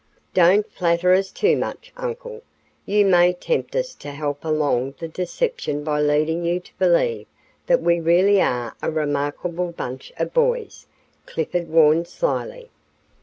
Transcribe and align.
"Don't 0.33 0.67
flatter 0.71 1.13
us 1.13 1.29
too 1.29 1.55
much, 1.55 1.93
uncle, 1.95 2.37
or 2.37 2.41
you 2.87 3.05
may 3.05 3.33
tempt 3.33 3.75
us 3.75 3.93
to 3.93 4.09
help 4.09 4.43
along 4.43 4.95
the 4.97 5.07
deception 5.07 5.83
by 5.83 6.01
leading 6.01 6.43
you 6.43 6.59
to 6.59 6.73
believe 6.79 7.27
that 7.67 7.83
we 7.83 7.99
really 7.99 8.41
are 8.41 8.75
a 8.81 8.89
remarkable 8.89 9.71
bunch 9.71 10.11
of 10.17 10.33
boys," 10.33 10.87
Clifford 11.27 11.69
warned, 11.69 12.07
slyly. 12.07 12.71